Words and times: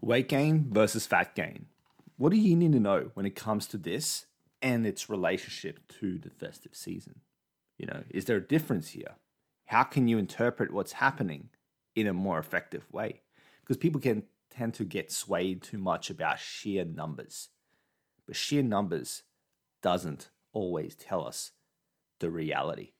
Weight 0.00 0.28
gain 0.28 0.66
versus 0.70 1.06
fat 1.06 1.34
gain. 1.34 1.66
What 2.16 2.30
do 2.30 2.36
you 2.36 2.56
need 2.56 2.72
to 2.72 2.80
know 2.80 3.10
when 3.14 3.26
it 3.26 3.34
comes 3.34 3.66
to 3.68 3.76
this 3.76 4.26
and 4.62 4.86
its 4.86 5.10
relationship 5.10 5.80
to 6.00 6.18
the 6.18 6.30
festive 6.30 6.74
season? 6.74 7.20
You 7.78 7.86
know, 7.86 8.04
is 8.10 8.24
there 8.24 8.38
a 8.38 8.46
difference 8.46 8.90
here? 8.90 9.16
How 9.66 9.82
can 9.82 10.08
you 10.08 10.18
interpret 10.18 10.72
what's 10.72 10.92
happening 10.92 11.50
in 11.94 12.06
a 12.06 12.14
more 12.14 12.38
effective 12.38 12.90
way? 12.92 13.22
Because 13.60 13.76
people 13.76 14.00
can 14.00 14.24
tend 14.50 14.74
to 14.74 14.84
get 14.84 15.12
swayed 15.12 15.62
too 15.62 15.78
much 15.78 16.08
about 16.08 16.38
sheer 16.38 16.84
numbers. 16.84 17.48
But 18.26 18.36
sheer 18.36 18.62
numbers 18.62 19.22
doesn't 19.82 20.30
always 20.52 20.94
tell 20.94 21.26
us 21.26 21.52
the 22.20 22.30
reality. 22.30 22.92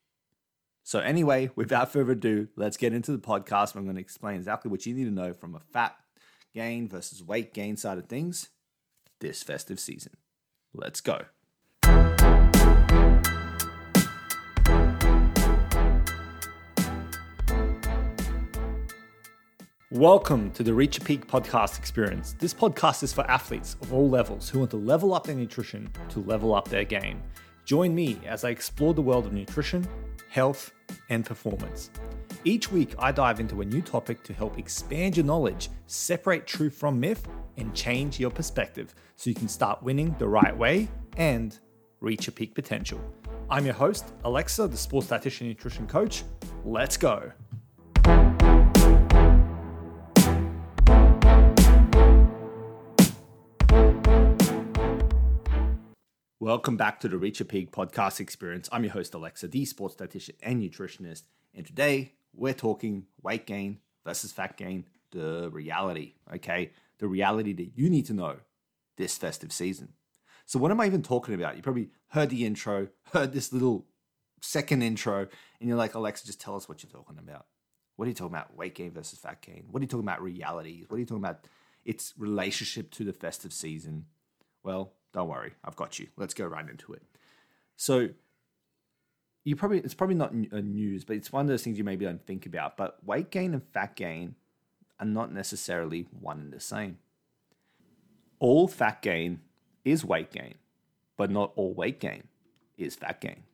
So, 0.82 1.00
anyway, 1.00 1.50
without 1.56 1.90
further 1.90 2.12
ado, 2.12 2.48
let's 2.54 2.76
get 2.76 2.92
into 2.92 3.10
the 3.12 3.18
podcast. 3.18 3.74
I'm 3.74 3.84
going 3.84 3.96
to 3.96 4.00
explain 4.00 4.36
exactly 4.36 4.70
what 4.70 4.86
you 4.86 4.94
need 4.94 5.06
to 5.06 5.10
know 5.10 5.32
from 5.32 5.54
a 5.54 5.60
fat 5.72 5.96
gain 6.57 6.88
versus 6.88 7.23
weight 7.23 7.52
gain 7.52 7.77
side 7.77 7.98
of 7.98 8.07
things 8.07 8.48
this 9.20 9.42
festive 9.42 9.78
season. 9.78 10.14
Let's 10.73 11.02
go. 11.02 11.27
Welcome 19.91 20.50
to 20.52 20.62
the 20.62 20.73
Reach 20.73 20.97
a 20.97 21.02
Peak 21.02 21.27
podcast 21.27 21.78
experience. 21.78 22.34
This 22.38 22.55
podcast 22.55 23.02
is 23.02 23.12
for 23.12 23.30
athletes 23.30 23.77
of 23.83 23.92
all 23.92 24.09
levels 24.09 24.48
who 24.48 24.61
want 24.61 24.70
to 24.70 24.78
level 24.78 25.12
up 25.12 25.27
their 25.27 25.36
nutrition 25.36 25.91
to 26.09 26.20
level 26.20 26.55
up 26.55 26.69
their 26.69 26.84
game. 26.84 27.23
Join 27.66 27.95
me 27.95 28.19
as 28.27 28.45
I 28.45 28.50
explore 28.50 28.95
the 28.95 29.02
world 29.02 29.27
of 29.27 29.34
nutrition, 29.34 29.86
health, 30.30 30.73
and 31.11 31.23
performance. 31.23 31.91
Each 32.48 32.70
week, 32.70 32.95
I 32.96 33.10
dive 33.10 33.41
into 33.41 33.60
a 33.60 33.64
new 33.64 33.82
topic 33.82 34.23
to 34.23 34.32
help 34.32 34.56
expand 34.56 35.16
your 35.16 35.27
knowledge, 35.27 35.68
separate 35.88 36.46
truth 36.46 36.74
from 36.77 37.00
myth, 37.00 37.27
and 37.56 37.74
change 37.74 38.20
your 38.20 38.30
perspective 38.30 38.95
so 39.16 39.28
you 39.28 39.34
can 39.34 39.48
start 39.48 39.82
winning 39.82 40.14
the 40.20 40.28
right 40.28 40.56
way 40.56 40.86
and 41.17 41.58
reach 41.98 42.28
your 42.28 42.34
peak 42.34 42.55
potential. 42.55 43.00
I'm 43.50 43.64
your 43.64 43.74
host, 43.74 44.12
Aleksa, 44.24 44.70
the 44.70 44.77
sports 44.77 45.08
dietitian 45.08 45.41
and 45.41 45.48
nutrition 45.48 45.89
coach. 45.89 46.22
Let's 46.64 46.97
go. 46.97 47.33
Welcome 56.39 56.77
back 56.77 57.00
to 57.00 57.08
the 57.08 57.19
Reach 57.19 57.41
a 57.41 57.44
Peak 57.44 57.72
podcast 57.72 58.20
experience. 58.20 58.69
I'm 58.70 58.84
your 58.84 58.92
host, 58.92 59.14
Aleksa, 59.14 59.50
the 59.50 59.64
sports 59.64 59.97
dietitian 59.97 60.34
and 60.44 60.62
nutritionist. 60.62 61.22
And 61.52 61.67
today 61.67 62.12
we're 62.37 62.55
talking 62.55 63.06
weight 63.23 63.47
gain 63.47 63.79
versus 64.05 64.33
fat 64.33 64.56
gain, 64.56 64.84
the 65.11 65.51
reality, 65.51 66.15
okay? 66.34 66.70
The 66.98 67.09
reality 67.09 67.53
that 67.55 67.73
you 67.75 67.91
need 67.91 68.06
to 68.06 68.15
know 68.15 68.37
this 68.97 69.17
festive 69.17 69.53
season. 69.53 69.92
So, 70.47 70.59
what 70.59 70.70
am 70.70 70.81
I 70.81 70.87
even 70.87 71.03
talking 71.03 71.34
about? 71.34 71.57
You 71.57 71.62
probably 71.62 71.91
heard 72.09 72.31
the 72.31 72.47
intro, 72.47 72.89
heard 73.12 73.33
this 73.33 73.53
little 73.53 73.87
second 74.41 74.83
intro, 74.83 75.27
and 75.61 75.69
you're 75.69 75.79
like, 75.79 75.92
Aleksa, 75.92 76.25
just 76.25 76.41
tell 76.41 76.57
us 76.57 76.69
what 76.69 76.83
you're 76.83 76.91
talking 76.91 77.19
about. 77.19 77.47
What 77.97 78.05
are 78.05 78.09
you 78.09 78.14
talking 78.14 78.34
about? 78.34 78.57
Weight 78.57 78.75
gain 78.75 78.92
versus 78.92 79.19
fat 79.19 79.42
gain? 79.42 79.64
What 79.70 79.81
are 79.81 79.84
you 79.84 79.89
talking 79.89 80.07
about? 80.07 80.23
Realities? 80.23 80.84
What 80.89 80.97
are 80.97 81.01
you 81.01 81.07
talking 81.07 81.25
about? 81.25 81.48
Its 81.84 82.12
relationship 82.19 82.91
to 82.92 83.05
the 83.05 83.12
festive 83.12 83.53
season? 83.53 84.07
Well, 84.62 84.92
don't 85.12 85.29
worry, 85.29 85.55
I've 85.64 85.77
got 85.77 85.98
you. 85.98 86.09
Let's 86.17 86.34
go 86.34 86.47
right 86.47 86.69
into 86.69 86.92
it. 86.92 87.03
So, 87.77 88.11
you 89.47 89.55
probably 89.55 89.78
it's 89.78 89.94
probably 89.94 90.16
not 90.16 90.34
news, 90.34 91.05
but 91.05 91.14
it's 91.14 91.33
one 91.33 91.42
of 91.42 91.48
those 91.48 91.62
things 91.62 91.78
you 91.78 91.84
maybe 91.84 92.05
don't 92.05 92.27
think 92.27 92.47
about. 92.47 92.77
But 92.77 92.98
weight 93.05 93.30
gain 93.30 93.55
and 93.55 93.62
fat 93.62 93.94
gain 93.94 94.34
are 94.98 95.06
not 95.06 95.33
necessarily 95.33 96.08
one 96.20 96.41
and 96.41 96.52
the 96.52 96.58
same. 96.58 96.98
All 98.41 98.67
fat 98.67 99.00
gain 99.02 99.41
is 99.84 100.05
weight 100.05 100.33
gain, 100.33 100.55
but 101.17 101.30
not 101.30 101.52
all 101.55 101.72
weight 101.72 102.00
gain 102.00 102.24
is 102.77 102.97
fat 102.97 103.20
gain. 103.20 103.44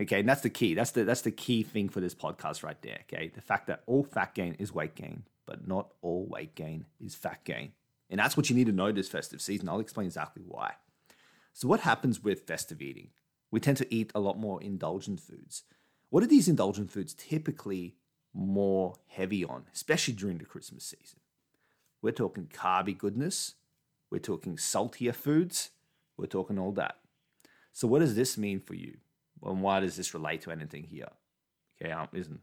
Okay, 0.00 0.20
and 0.20 0.28
that's 0.28 0.42
the 0.42 0.50
key. 0.50 0.74
That's 0.74 0.92
the 0.92 1.02
that's 1.02 1.22
the 1.22 1.32
key 1.32 1.64
thing 1.64 1.88
for 1.88 2.00
this 2.00 2.14
podcast 2.14 2.62
right 2.62 2.80
there. 2.82 3.00
Okay, 3.12 3.26
the 3.34 3.40
fact 3.40 3.66
that 3.66 3.82
all 3.86 4.04
fat 4.04 4.32
gain 4.32 4.54
is 4.60 4.72
weight 4.72 4.94
gain, 4.94 5.24
but 5.44 5.66
not 5.66 5.92
all 6.02 6.24
weight 6.24 6.54
gain 6.54 6.86
is 7.04 7.16
fat 7.16 7.42
gain, 7.42 7.72
and 8.08 8.20
that's 8.20 8.36
what 8.36 8.48
you 8.48 8.54
need 8.54 8.66
to 8.66 8.72
know 8.72 8.92
this 8.92 9.08
festive 9.08 9.40
season. 9.40 9.68
I'll 9.68 9.80
explain 9.80 10.06
exactly 10.06 10.44
why. 10.46 10.74
So, 11.52 11.66
what 11.66 11.80
happens 11.80 12.22
with 12.22 12.46
festive 12.46 12.80
eating? 12.80 13.08
We 13.50 13.60
tend 13.60 13.76
to 13.78 13.94
eat 13.94 14.10
a 14.14 14.20
lot 14.20 14.38
more 14.38 14.62
indulgent 14.62 15.20
foods. 15.20 15.64
What 16.10 16.22
are 16.22 16.28
these 16.28 16.48
indulgent 16.48 16.90
foods 16.90 17.14
typically 17.14 17.96
more 18.32 18.94
heavy 19.08 19.44
on, 19.44 19.64
especially 19.72 20.14
during 20.14 20.38
the 20.38 20.44
Christmas 20.44 20.84
season? 20.84 21.20
We're 22.02 22.12
talking 22.12 22.48
carby 22.52 22.96
goodness, 22.96 23.54
we're 24.10 24.18
talking 24.18 24.58
saltier 24.58 25.12
foods, 25.12 25.70
we're 26.16 26.26
talking 26.26 26.58
all 26.58 26.72
that. 26.72 26.96
So, 27.72 27.88
what 27.88 27.98
does 27.98 28.14
this 28.14 28.38
mean 28.38 28.60
for 28.60 28.74
you? 28.74 28.98
And 29.42 29.62
why 29.62 29.80
does 29.80 29.96
this 29.96 30.14
relate 30.14 30.40
to 30.42 30.50
anything 30.50 30.84
here? 30.84 31.08
Okay, 31.80 31.92
um, 31.92 32.08
isn't 32.12 32.40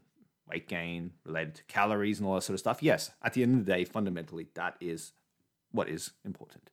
weight 0.48 0.68
gain 0.68 1.12
related 1.24 1.56
to 1.56 1.64
calories 1.64 2.18
and 2.18 2.28
all 2.28 2.34
that 2.34 2.42
sort 2.42 2.54
of 2.54 2.60
stuff? 2.60 2.82
Yes, 2.82 3.10
at 3.22 3.32
the 3.32 3.42
end 3.42 3.58
of 3.58 3.66
the 3.66 3.72
day, 3.72 3.84
fundamentally, 3.84 4.48
that 4.54 4.76
is 4.80 5.12
what 5.72 5.88
is 5.88 6.12
important 6.24 6.70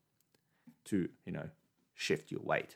to, 0.86 1.10
you 1.26 1.32
know, 1.32 1.50
shift 1.96 2.32
your 2.32 2.42
weight. 2.42 2.76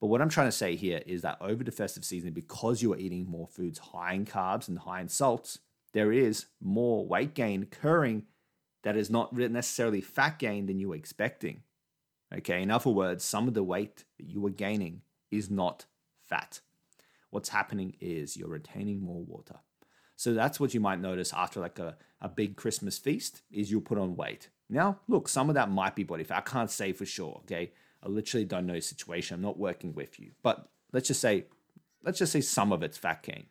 But 0.00 0.06
what 0.06 0.22
I'm 0.22 0.30
trying 0.30 0.48
to 0.48 0.52
say 0.52 0.76
here 0.76 1.02
is 1.06 1.22
that 1.22 1.38
over 1.40 1.62
the 1.62 1.72
festive 1.72 2.04
season, 2.04 2.32
because 2.32 2.80
you 2.80 2.92
are 2.92 2.98
eating 2.98 3.28
more 3.28 3.46
foods 3.46 3.78
high 3.78 4.14
in 4.14 4.24
carbs 4.24 4.68
and 4.68 4.78
high 4.78 5.00
in 5.00 5.08
salts, 5.08 5.58
there 5.92 6.12
is 6.12 6.46
more 6.60 7.06
weight 7.06 7.34
gain 7.34 7.62
occurring 7.62 8.24
that 8.82 8.96
is 8.96 9.10
not 9.10 9.36
necessarily 9.36 10.00
fat 10.00 10.38
gain 10.38 10.66
than 10.66 10.78
you 10.78 10.88
were 10.88 10.94
expecting. 10.94 11.62
Okay, 12.34 12.62
in 12.62 12.70
other 12.70 12.90
words, 12.90 13.24
some 13.24 13.48
of 13.48 13.54
the 13.54 13.62
weight 13.62 14.04
that 14.18 14.30
you 14.30 14.44
are 14.46 14.50
gaining 14.50 15.02
is 15.30 15.50
not 15.50 15.86
fat. 16.24 16.60
What's 17.30 17.50
happening 17.50 17.96
is 18.00 18.36
you're 18.36 18.48
retaining 18.48 19.02
more 19.02 19.22
water. 19.22 19.56
So 20.16 20.32
that's 20.32 20.60
what 20.60 20.74
you 20.74 20.80
might 20.80 21.00
notice 21.00 21.32
after 21.32 21.60
like 21.60 21.78
a, 21.78 21.96
a 22.20 22.28
big 22.28 22.56
Christmas 22.56 22.98
feast 22.98 23.42
is 23.50 23.70
you'll 23.70 23.80
put 23.80 23.98
on 23.98 24.16
weight. 24.16 24.48
Now, 24.68 25.00
look, 25.08 25.28
some 25.28 25.48
of 25.48 25.54
that 25.56 25.70
might 25.70 25.96
be 25.96 26.04
body 26.04 26.24
fat. 26.24 26.38
I 26.38 26.50
can't 26.50 26.70
say 26.70 26.92
for 26.92 27.06
sure. 27.06 27.40
Okay. 27.44 27.72
I 28.02 28.08
literally 28.08 28.44
don't 28.44 28.66
know 28.66 28.74
the 28.74 28.80
situation. 28.80 29.34
I'm 29.34 29.42
not 29.42 29.58
working 29.58 29.94
with 29.94 30.18
you. 30.18 30.32
But 30.42 30.68
let's 30.92 31.08
just 31.08 31.20
say, 31.20 31.46
let's 32.02 32.18
just 32.18 32.32
say 32.32 32.40
some 32.40 32.72
of 32.72 32.82
it's 32.82 32.98
fat 32.98 33.22
gain. 33.22 33.46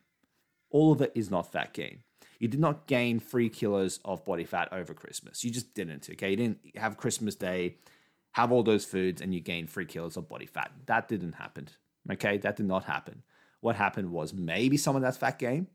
All 0.70 0.92
of 0.92 1.00
it 1.00 1.12
is 1.14 1.30
not 1.30 1.50
fat 1.52 1.72
gain. 1.72 2.00
You 2.38 2.48
did 2.48 2.60
not 2.60 2.86
gain 2.86 3.20
three 3.20 3.48
kilos 3.48 4.00
of 4.04 4.24
body 4.24 4.44
fat 4.44 4.68
over 4.72 4.94
Christmas. 4.94 5.44
You 5.44 5.50
just 5.50 5.74
didn't. 5.74 6.08
Okay. 6.10 6.30
You 6.30 6.36
didn't 6.36 6.58
have 6.76 6.96
Christmas 6.96 7.34
Day, 7.34 7.76
have 8.32 8.50
all 8.50 8.62
those 8.62 8.84
foods, 8.84 9.20
and 9.20 9.34
you 9.34 9.40
gain 9.40 9.66
three 9.66 9.84
kilos 9.84 10.16
of 10.16 10.28
body 10.28 10.46
fat. 10.46 10.72
That 10.86 11.06
didn't 11.08 11.34
happen. 11.34 11.68
Okay. 12.10 12.38
That 12.38 12.56
did 12.56 12.66
not 12.66 12.84
happen. 12.84 13.22
What 13.60 13.76
happened 13.76 14.10
was 14.10 14.32
maybe 14.32 14.76
some 14.76 14.96
of 14.96 15.02
that's 15.02 15.18
fat 15.18 15.38
gain, 15.38 15.66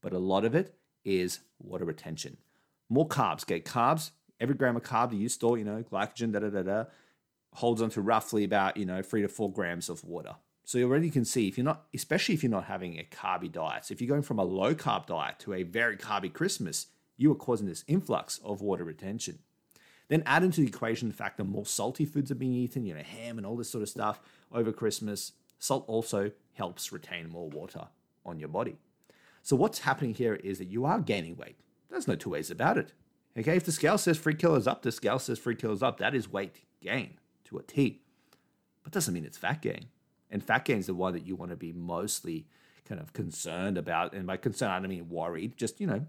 but 0.00 0.12
a 0.12 0.18
lot 0.18 0.44
of 0.44 0.54
it 0.54 0.74
is 1.04 1.40
water 1.58 1.84
retention. 1.84 2.36
More 2.88 3.08
carbs. 3.08 3.44
Get 3.44 3.64
Carbs, 3.64 4.12
every 4.40 4.54
gram 4.54 4.76
of 4.76 4.84
carb 4.84 5.10
that 5.10 5.16
you 5.16 5.28
store, 5.28 5.58
you 5.58 5.64
know, 5.64 5.82
glycogen, 5.82 6.32
da 6.32 6.38
da 6.38 6.50
da 6.50 6.62
da 6.62 6.84
holds 7.54 7.82
on 7.82 7.90
to 7.90 8.00
roughly 8.00 8.44
about, 8.44 8.76
you 8.76 8.86
know, 8.86 9.02
three 9.02 9.22
to 9.22 9.28
four 9.28 9.52
grams 9.52 9.88
of 9.88 10.04
water. 10.04 10.36
So 10.64 10.78
you 10.78 10.88
already 10.88 11.10
can 11.10 11.24
see 11.24 11.48
if 11.48 11.58
you're 11.58 11.64
not, 11.64 11.86
especially 11.92 12.34
if 12.34 12.42
you're 12.42 12.50
not 12.50 12.64
having 12.64 12.98
a 12.98 13.04
carby 13.04 13.50
diet. 13.50 13.84
So 13.84 13.92
if 13.92 14.00
you're 14.00 14.08
going 14.08 14.22
from 14.22 14.38
a 14.38 14.44
low 14.44 14.74
carb 14.74 15.06
diet 15.06 15.38
to 15.40 15.52
a 15.52 15.64
very 15.64 15.96
carby 15.96 16.32
Christmas, 16.32 16.86
you 17.16 17.30
are 17.32 17.36
causing 17.36 17.66
this 17.66 17.84
influx 17.86 18.38
of 18.44 18.62
water 18.62 18.84
retention. 18.84 19.40
Then 20.08 20.22
add 20.24 20.42
into 20.42 20.60
the 20.60 20.66
equation 20.66 21.08
the 21.08 21.14
fact 21.14 21.36
that 21.38 21.44
more 21.44 21.66
salty 21.66 22.04
foods 22.04 22.30
are 22.30 22.36
being 22.36 22.54
eaten, 22.54 22.86
you 22.86 22.94
know, 22.94 23.02
ham 23.02 23.38
and 23.38 23.46
all 23.46 23.56
this 23.56 23.70
sort 23.70 23.82
of 23.82 23.88
stuff 23.88 24.20
over 24.52 24.72
Christmas. 24.72 25.32
Salt 25.58 25.84
also 25.88 26.30
helps 26.54 26.92
retain 26.92 27.28
more 27.28 27.48
water 27.48 27.88
on 28.24 28.38
your 28.38 28.48
body. 28.48 28.76
So 29.42 29.56
what's 29.56 29.80
happening 29.80 30.14
here 30.14 30.34
is 30.36 30.58
that 30.58 30.66
you 30.68 30.84
are 30.84 31.00
gaining 31.00 31.36
weight. 31.36 31.56
There's 31.90 32.08
no 32.08 32.14
two 32.14 32.30
ways 32.30 32.50
about 32.50 32.78
it. 32.78 32.92
Okay, 33.36 33.56
if 33.56 33.64
the 33.64 33.72
scale 33.72 33.98
says 33.98 34.18
three 34.18 34.34
kilos 34.34 34.66
up, 34.66 34.82
the 34.82 34.92
scale 34.92 35.18
says 35.18 35.38
three 35.38 35.56
kilos 35.56 35.82
up, 35.82 35.98
that 35.98 36.14
is 36.14 36.30
weight 36.30 36.60
gain 36.80 37.18
to 37.52 37.58
a 37.58 37.62
T. 37.62 38.02
But 38.82 38.92
doesn't 38.92 39.14
mean 39.14 39.24
it's 39.24 39.38
fat 39.38 39.62
gain. 39.62 39.86
And 40.30 40.42
fat 40.42 40.64
gain 40.64 40.78
is 40.78 40.86
the 40.86 40.94
one 40.94 41.12
that 41.12 41.26
you 41.26 41.36
want 41.36 41.50
to 41.50 41.56
be 41.56 41.72
mostly 41.72 42.46
kind 42.84 43.00
of 43.00 43.12
concerned 43.12 43.78
about. 43.78 44.14
And 44.14 44.26
by 44.26 44.36
concerned, 44.36 44.72
I 44.72 44.80
don't 44.80 44.88
mean 44.88 45.08
worried, 45.08 45.56
just, 45.56 45.80
you 45.80 45.86
know, 45.86 46.06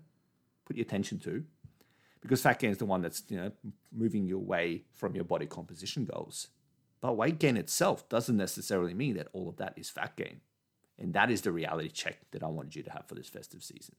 put 0.65 0.75
your 0.75 0.83
attention 0.83 1.19
to. 1.19 1.43
Because 2.21 2.41
fat 2.41 2.59
gain 2.59 2.71
is 2.71 2.77
the 2.77 2.85
one 2.85 3.01
that's, 3.01 3.23
you 3.27 3.37
know, 3.37 3.51
moving 3.91 4.25
you 4.25 4.37
away 4.37 4.83
from 4.93 5.13
your 5.13 5.25
body 5.25 5.45
composition 5.45 6.05
goals. 6.05 6.47
But 7.01 7.17
weight 7.17 7.37
gain 7.37 7.57
itself 7.57 8.07
doesn't 8.07 8.37
necessarily 8.37 8.93
mean 8.93 9.17
that 9.17 9.27
all 9.33 9.49
of 9.49 9.57
that 9.57 9.73
is 9.77 9.89
fat 9.89 10.15
gain. 10.15 10.39
And 10.97 11.13
that 11.13 11.29
is 11.29 11.41
the 11.41 11.51
reality 11.51 11.89
check 11.89 12.17
that 12.31 12.43
I 12.43 12.47
wanted 12.47 12.75
you 12.77 12.83
to 12.83 12.91
have 12.91 13.07
for 13.07 13.15
this 13.15 13.27
festive 13.27 13.61
season. 13.61 13.95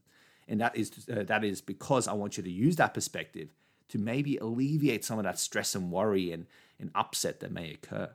And 0.48 0.60
that 0.60 0.76
is 0.76 1.06
uh, 1.10 1.22
that 1.24 1.44
is 1.44 1.60
because 1.60 2.08
I 2.08 2.12
want 2.12 2.36
you 2.36 2.42
to 2.42 2.50
use 2.50 2.76
that 2.76 2.94
perspective 2.94 3.54
to 3.88 3.98
maybe 3.98 4.36
alleviate 4.36 5.04
some 5.04 5.18
of 5.18 5.24
that 5.24 5.38
stress 5.38 5.74
and 5.74 5.90
worry 5.90 6.32
and, 6.32 6.46
and 6.78 6.90
upset 6.94 7.40
that 7.40 7.52
may 7.52 7.72
occur. 7.72 8.10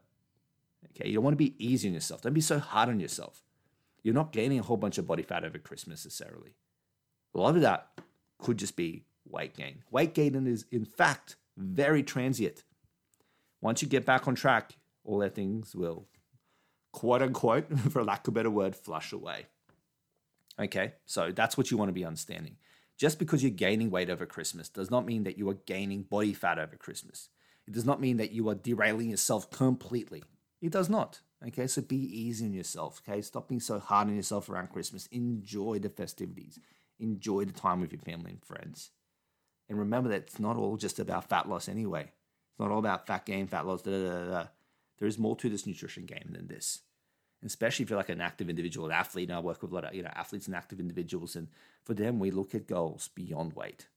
Okay, 0.92 1.10
you 1.10 1.16
don't 1.16 1.24
want 1.24 1.34
to 1.34 1.38
be 1.38 1.56
easy 1.58 1.88
on 1.88 1.94
yourself. 1.94 2.22
Don't 2.22 2.34
be 2.34 2.42
so 2.42 2.60
hard 2.60 2.90
on 2.90 3.00
yourself. 3.00 3.44
You're 4.04 4.14
not 4.14 4.32
gaining 4.32 4.60
a 4.60 4.64
whole 4.64 4.78
bunch 4.78 4.98
of 4.98 5.08
body 5.08 5.24
fat 5.24 5.44
over 5.44 5.58
Christmas 5.58 6.06
necessarily. 6.06 6.56
A 7.36 7.40
lot 7.40 7.56
of 7.56 7.62
that 7.62 7.90
could 8.38 8.58
just 8.58 8.76
be 8.76 9.04
weight 9.28 9.56
gain. 9.56 9.84
Weight 9.92 10.14
gain 10.14 10.48
is, 10.48 10.66
in 10.72 10.86
fact, 10.86 11.36
very 11.58 12.02
transient. 12.04 12.64
Once 13.62 13.82
you 13.82 13.88
get 13.88 14.06
back 14.06 14.28
on 14.28 14.36
track, 14.36 14.72
all 15.04 15.20
that 15.20 15.36
things 15.36 15.76
will, 15.76 16.08
quote 16.92 17.22
unquote, 17.22 17.78
for 17.92 18.04
lack 18.04 18.28
of 18.28 18.34
a 18.34 18.36
better 18.36 18.50
word, 18.50 18.76
flush 18.76 19.12
away. 19.12 19.48
Okay, 20.60 20.94
so 21.06 21.32
that's 21.32 21.58
what 21.58 21.72
you 21.72 21.78
want 21.78 21.90
to 21.90 21.94
be 21.94 22.06
understanding. 22.06 22.58
Just 23.00 23.18
because 23.18 23.42
you're 23.42 23.50
gaining 23.50 23.90
weight 23.90 24.10
over 24.10 24.26
Christmas 24.26 24.68
does 24.68 24.92
not 24.92 25.06
mean 25.06 25.24
that 25.24 25.38
you 25.38 25.50
are 25.50 25.58
gaining 25.66 26.04
body 26.04 26.34
fat 26.34 26.60
over 26.60 26.76
Christmas. 26.76 27.30
It 27.66 27.74
does 27.74 27.86
not 27.86 28.02
mean 28.02 28.18
that 28.18 28.34
you 28.34 28.50
are 28.50 28.56
derailing 28.56 29.10
yourself 29.10 29.50
completely. 29.50 30.22
It 30.62 30.74
does 30.74 30.90
not. 30.90 31.22
Okay, 31.48 31.68
so 31.68 31.82
be 31.82 31.96
easy 31.96 32.46
on 32.46 32.54
yourself. 32.54 33.02
Okay, 33.08 33.22
stop 33.22 33.48
being 33.48 33.62
so 33.62 33.80
hard 33.80 34.10
on 34.10 34.18
yourself 34.18 34.50
around 34.50 34.72
Christmas. 34.72 35.08
Enjoy 35.14 35.80
the 35.80 35.88
festivities, 35.88 36.60
enjoy 37.00 37.46
the 37.46 37.54
time 37.54 37.80
with 37.80 37.94
your 37.94 38.02
family 38.02 38.32
and 38.32 38.44
friends. 38.44 38.92
And 39.70 39.80
remember 39.80 40.10
that 40.10 40.24
it's 40.24 40.40
not 40.40 40.58
all 40.58 40.76
just 40.76 41.00
about 41.00 41.30
fat 41.30 41.48
loss 41.48 41.70
anyway. 41.70 42.02
It's 42.02 42.60
not 42.60 42.70
all 42.70 42.80
about 42.80 43.08
fat 43.08 43.26
gain, 43.26 43.48
fat 43.48 43.66
loss, 43.66 43.82
da 43.82 43.92
da 43.92 44.10
da 44.10 44.26
da. 44.26 44.48
There 44.98 45.08
is 45.08 45.18
more 45.18 45.38
to 45.38 45.48
this 45.48 45.66
nutrition 45.66 46.06
game 46.06 46.32
than 46.32 46.48
this 46.48 46.82
especially 47.44 47.84
if 47.84 47.90
you're 47.90 47.98
like 47.98 48.10
an 48.10 48.22
active 48.22 48.50
individual, 48.50 48.88
an 48.88 48.92
athlete. 48.92 49.30
And 49.30 49.38
I 49.38 49.42
work 49.42 49.62
with 49.62 49.72
a 49.72 49.76
lot 49.76 49.86
of 49.86 49.94
you 49.94 50.04
know 50.04 50.12
athletes 50.14 50.48
and 50.48 50.56
active 50.56 50.80
individuals, 50.80 51.36
and 51.36 51.48
for 51.84 51.94
them, 51.94 52.20
we 52.20 52.32
look 52.32 52.54
at 52.54 52.68
goals 52.68 53.10
beyond 53.16 53.54
weight. 53.54 53.88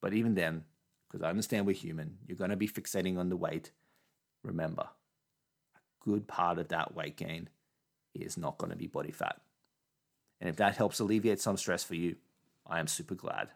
But 0.00 0.12
even 0.14 0.34
then, 0.34 0.64
because 1.08 1.22
I 1.22 1.30
understand 1.30 1.66
we're 1.66 1.74
human, 1.74 2.18
you're 2.26 2.36
going 2.36 2.50
to 2.50 2.56
be 2.56 2.68
fixating 2.68 3.18
on 3.18 3.28
the 3.28 3.36
weight. 3.36 3.70
Remember, 4.42 4.88
a 5.74 6.04
good 6.04 6.26
part 6.26 6.58
of 6.58 6.68
that 6.68 6.94
weight 6.94 7.16
gain 7.16 7.48
is 8.14 8.36
not 8.36 8.58
going 8.58 8.70
to 8.70 8.76
be 8.76 8.86
body 8.86 9.12
fat. 9.12 9.40
And 10.40 10.50
if 10.50 10.56
that 10.56 10.76
helps 10.76 10.98
alleviate 10.98 11.40
some 11.40 11.56
stress 11.56 11.84
for 11.84 11.94
you, 11.94 12.16
I 12.66 12.80
am 12.80 12.88
super 12.88 13.14
glad. 13.14 13.48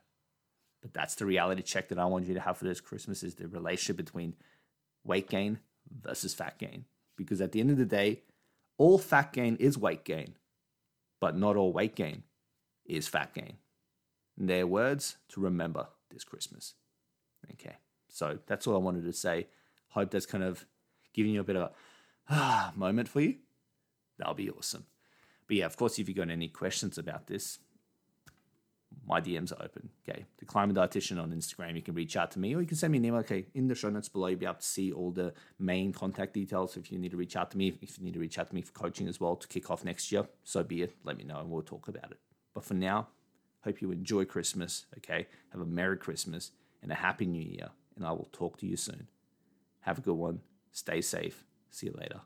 But 0.81 0.95
that's 0.95 1.17
the 1.17 1.27
reality 1.27 1.63
check 1.63 1.89
that 1.89 1.99
I 1.99 2.05
want 2.05 2.27
you 2.27 2.35
to 2.35 2.41
have 2.41 2.59
for 2.59 2.65
this 2.65 2.81
Christmas 2.81 3.25
is 3.25 3.35
the 3.35 3.49
relationship 3.49 3.97
between 3.97 4.35
weight 5.03 5.29
gain 5.29 5.59
versus 6.03 6.35
fat 6.35 6.59
gain. 6.59 6.85
Because 7.17 7.41
at 7.41 7.53
the 7.53 7.61
end 7.61 7.71
of 7.71 7.79
the 7.79 7.85
day, 7.85 8.23
all 8.79 8.99
fat 8.99 9.33
gain 9.33 9.57
is 9.57 9.79
weight 9.79 10.05
gain, 10.05 10.35
but 11.21 11.37
not 11.37 11.57
all 11.57 11.73
weight 11.73 11.95
gain 11.95 12.23
is 12.85 13.09
fat 13.09 13.35
gain. 13.35 13.55
And 14.39 14.49
they're 14.49 14.67
words 14.67 15.17
to 15.31 15.41
remember 15.41 15.89
this 16.11 16.25
Christmas. 16.25 16.75
Okay, 17.53 17.77
so 18.09 18.39
that's 18.47 18.67
all 18.67 18.75
I 18.75 18.79
wanted 18.79 19.05
to 19.05 19.13
say. 19.13 19.49
Hope 19.89 20.11
that's 20.11 20.27
kind 20.27 20.45
of 20.45 20.67
giving 21.15 21.33
you 21.33 21.41
a 21.41 21.45
bit 21.45 21.57
of 21.57 21.63
a 21.63 21.71
ah, 22.31 22.73
moment 22.77 23.09
for 23.09 23.21
you. 23.21 23.37
That'll 24.19 24.35
be 24.35 24.51
awesome. 24.51 24.87
But 25.47 25.57
yeah, 25.57 25.67
of 25.67 25.77
course, 25.77 25.99
if 25.99 26.09
you've 26.09 26.17
got 26.17 26.31
any 26.31 26.49
questions 26.49 26.99
about 26.99 27.27
this, 27.29 27.59
my 29.07 29.21
DMs 29.21 29.53
are 29.53 29.63
open. 29.65 29.89
Okay. 30.09 30.25
The 30.39 30.45
Climbing 30.45 30.75
Dietitian 30.77 31.23
on 31.23 31.33
Instagram, 31.33 31.77
you 31.77 31.83
can 31.83 31.95
reach 31.95 32.17
out 32.17 32.31
to 32.33 32.39
me 32.39 32.55
or 32.55 32.61
you 32.61 32.67
can 32.67 32.77
send 32.77 32.93
me 32.93 32.99
an 32.99 33.05
email. 33.05 33.21
Okay. 33.21 33.47
In 33.55 33.69
the 33.69 33.75
show 33.75 33.89
notes 33.89 34.09
below, 34.09 34.27
you'll 34.29 34.39
be 34.39 34.47
able 34.47 34.57
to 34.57 34.63
see 34.63 34.93
all 34.93 35.11
the 35.11 35.33
main 35.59 35.93
contact 35.93 36.35
details 36.35 36.77
if 36.77 36.91
you 36.91 36.99
need 36.99 37.13
to 37.13 37.17
reach 37.17 37.37
out 37.37 37.51
to 37.53 37.59
me. 37.59 37.79
If 37.81 37.99
you 37.99 38.05
need 38.05 38.15
to 38.15 38.21
reach 38.21 38.39
out 38.39 38.49
to 38.49 38.55
me 38.55 38.63
for 38.63 38.73
coaching 38.73 39.09
as 39.09 39.21
well 39.21 39.37
to 39.37 39.49
kick 39.49 39.71
off 39.71 39.85
next 39.85 40.11
year, 40.11 40.27
so 40.45 40.63
be 40.63 40.83
it. 40.83 40.95
Let 41.05 41.17
me 41.17 41.25
know 41.25 41.39
and 41.39 41.51
we'll 41.51 41.63
talk 41.63 41.89
about 41.89 42.11
it. 42.11 42.19
But 42.55 42.65
for 42.65 42.75
now, 42.75 43.09
hope 43.63 43.81
you 43.81 43.93
enjoy 43.93 44.25
Christmas. 44.25 44.87
Okay. 44.99 45.27
Have 45.53 45.61
a 45.61 45.67
Merry 45.67 45.97
Christmas 45.97 46.51
and 46.83 46.91
a 46.91 46.97
Happy 46.97 47.27
New 47.27 47.43
Year. 47.43 47.71
And 47.95 48.05
I 48.05 48.11
will 48.13 48.29
talk 48.33 48.59
to 48.59 48.67
you 48.67 48.77
soon. 48.77 49.09
Have 49.81 49.99
a 49.99 50.03
good 50.03 50.15
one. 50.15 50.41
Stay 50.73 51.01
safe. 51.01 51.45
See 51.71 51.87
you 51.87 51.95
later. 51.97 52.21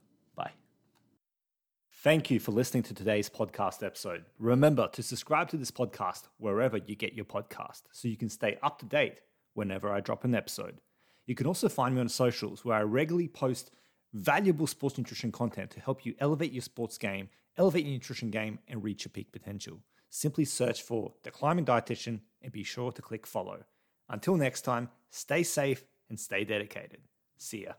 Thank 2.03 2.31
you 2.31 2.41
for 2.41 2.53
listening 2.53 2.83
to 2.85 2.95
today's 2.95 3.29
podcast 3.29 3.85
episode. 3.85 4.25
Remember 4.39 4.89
to 4.89 5.03
subscribe 5.03 5.51
to 5.51 5.59
this 5.59 5.71
podcast 5.71 6.29
wherever 6.39 6.79
you 6.79 6.97
get 6.97 7.13
your 7.13 7.27
podcast 7.27 7.83
so 7.93 8.09
you 8.09 8.17
can 8.17 8.31
stay 8.31 8.57
up 8.63 8.79
to 8.79 8.87
date 8.87 9.21
whenever 9.53 9.93
I 9.93 10.01
drop 10.01 10.25
an 10.25 10.35
episode. 10.35 10.81
You 11.27 11.35
can 11.35 11.47
also 11.47 11.69
find 11.69 11.95
me 11.95 12.01
on 12.01 12.09
socials 12.09 12.65
where 12.65 12.79
I 12.79 12.85
regularly 12.85 13.29
post 13.29 13.73
valuable 14.15 14.67
sports 14.67 14.97
nutrition 14.97 15.31
content 15.31 15.73
to 15.73 15.81
help 15.81 16.07
you 16.07 16.15
elevate 16.21 16.53
your 16.53 16.63
sports 16.63 16.97
game, 16.97 17.29
elevate 17.59 17.85
your 17.85 17.93
nutrition 17.93 18.31
game, 18.31 18.61
and 18.67 18.83
reach 18.83 19.05
your 19.05 19.11
peak 19.11 19.31
potential. 19.31 19.81
Simply 20.09 20.47
search 20.47 20.81
for 20.81 21.13
The 21.23 21.31
Climbing 21.31 21.67
Dietitian 21.67 22.21
and 22.41 22.51
be 22.51 22.63
sure 22.63 22.93
to 22.93 23.03
click 23.03 23.27
follow. 23.27 23.65
Until 24.09 24.39
next 24.39 24.63
time, 24.63 24.89
stay 25.11 25.43
safe 25.43 25.85
and 26.09 26.19
stay 26.19 26.45
dedicated. 26.45 27.03
See 27.37 27.65
ya. 27.65 27.73